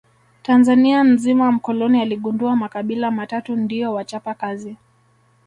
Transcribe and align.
Tanzania 0.43 1.03
nzima 1.03 1.51
mkoloni 1.51 2.01
aligundua 2.01 2.55
makabila 2.55 3.11
matatu 3.11 3.55
ndio 3.55 3.93
wachapa 3.93 4.33
kazi 4.33 4.77